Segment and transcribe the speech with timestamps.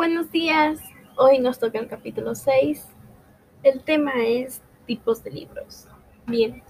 [0.00, 0.80] Buenos días,
[1.18, 2.88] hoy nos toca el capítulo 6.
[3.62, 5.86] El tema es tipos de libros.
[6.26, 6.62] Bien,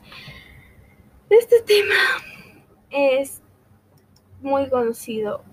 [1.29, 1.95] este tema
[2.91, 3.41] es
[4.41, 5.45] muy conocido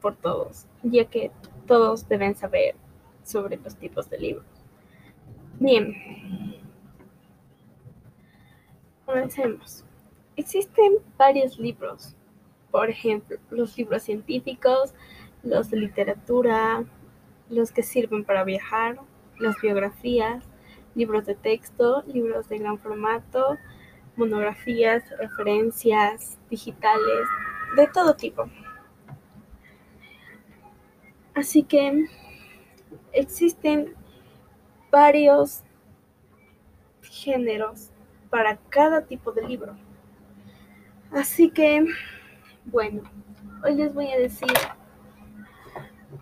[0.00, 1.30] por todos, ya que
[1.68, 2.74] todos deben saber
[3.22, 4.66] sobre los tipos de libros.
[5.60, 5.94] Bien,
[9.06, 9.84] comencemos.
[10.34, 12.16] Existen varios libros,
[12.72, 14.94] por ejemplo, los libros científicos,
[15.44, 16.84] los de literatura,
[17.50, 18.98] los que sirven para viajar,
[19.38, 20.44] las biografías,
[20.94, 23.58] libros de texto, libros de gran formato,
[24.16, 27.26] monografías, referencias digitales,
[27.76, 28.48] de todo tipo.
[31.34, 32.06] Así que
[33.12, 33.94] existen
[34.90, 35.62] varios
[37.02, 37.90] géneros
[38.28, 39.76] para cada tipo de libro.
[41.12, 41.84] Así que,
[42.66, 43.02] bueno,
[43.64, 44.48] hoy les voy a decir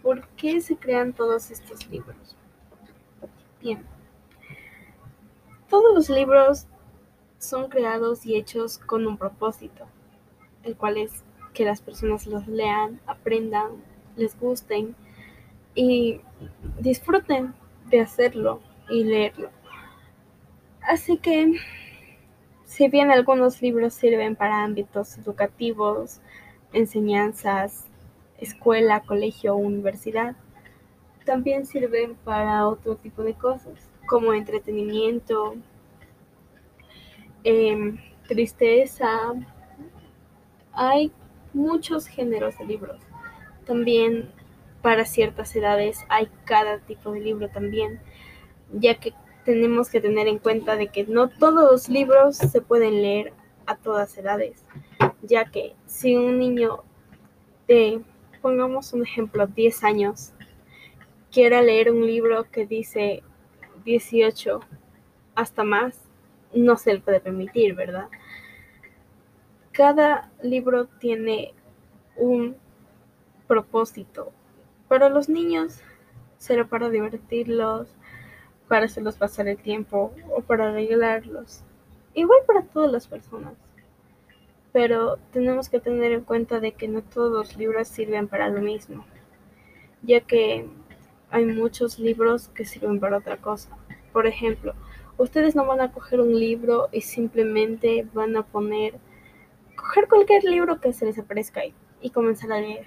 [0.09, 2.35] ¿Por qué se crean todos estos libros?
[3.61, 3.84] Bien,
[5.69, 6.67] todos los libros
[7.37, 9.86] son creados y hechos con un propósito,
[10.62, 13.84] el cual es que las personas los lean, aprendan,
[14.17, 14.97] les gusten
[15.75, 16.23] y
[16.81, 17.53] disfruten
[17.91, 19.51] de hacerlo y leerlo.
[20.81, 21.53] Así que,
[22.64, 26.23] si bien algunos libros sirven para ámbitos educativos,
[26.73, 27.88] enseñanzas,
[28.39, 30.36] escuela, colegio o universidad.
[31.25, 35.56] También sirven para otro tipo de cosas, como entretenimiento,
[37.45, 39.34] em, tristeza.
[40.72, 41.12] Hay
[41.53, 43.00] muchos géneros de libros.
[43.67, 44.30] También
[44.83, 48.00] para ciertas edades hay cada tipo de libro también,
[48.73, 49.12] ya que
[49.45, 53.33] tenemos que tener en cuenta de que no todos los libros se pueden leer
[53.67, 54.64] a todas edades,
[55.23, 56.84] ya que si un niño
[57.67, 58.02] de
[58.39, 60.33] pongamos un ejemplo, 10 años,
[61.31, 63.22] quiera leer un libro que dice
[63.84, 64.61] 18
[65.34, 66.05] hasta más,
[66.55, 68.08] no se le puede permitir, ¿verdad?
[69.73, 71.55] Cada libro tiene
[72.17, 72.57] un
[73.46, 74.33] propósito.
[74.89, 75.80] Para los niños
[76.39, 77.89] será para divertirlos,
[78.67, 81.63] para hacerlos pasar el tiempo o para arreglarlos.
[82.14, 83.55] Igual para todas las personas
[84.78, 88.61] pero tenemos que tener en cuenta de que no todos los libros sirven para lo
[88.61, 89.05] mismo,
[90.05, 90.68] ya que
[91.30, 93.77] hay muchos libros que sirven para otra cosa.
[94.12, 94.74] Por ejemplo,
[95.16, 98.94] ustedes no van a coger un libro y simplemente van a poner,
[99.74, 102.86] coger cualquier libro que se les aparezca ahí y comenzar a leer.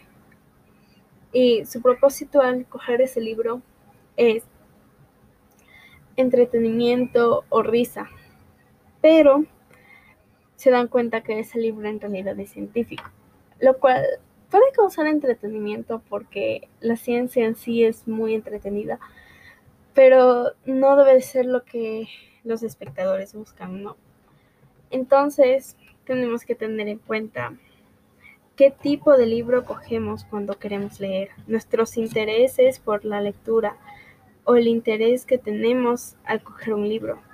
[1.34, 3.62] Y su propósito al coger ese libro
[4.16, 4.46] es
[6.16, 8.10] entretenimiento o risa.
[9.02, 9.44] Pero
[10.62, 13.10] se dan cuenta que ese libro en realidad es científico,
[13.60, 14.06] lo cual
[14.52, 19.00] puede causar entretenimiento porque la ciencia en sí es muy entretenida,
[19.96, 22.08] pero no debe ser lo que
[22.44, 23.98] los espectadores buscan, ¿no?
[24.92, 27.56] Entonces, tenemos que tener en cuenta
[28.56, 33.78] qué tipo de libro cogemos cuando queremos leer, nuestros intereses por la lectura
[34.44, 37.31] o el interés que tenemos al coger un libro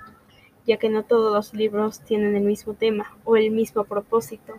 [0.67, 4.53] ya que no todos los libros tienen el mismo tema o el mismo propósito.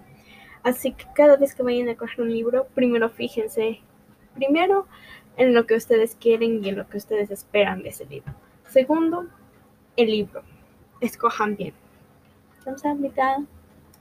[0.63, 3.81] Así que cada vez que vayan a coger un libro, primero fíjense,
[4.35, 4.87] primero
[5.37, 8.35] en lo que ustedes quieren y en lo que ustedes esperan de ese libro.
[8.67, 9.27] Segundo,
[9.97, 10.43] el libro.
[11.01, 11.75] Escojan bien.
[12.65, 13.58] Vamos a.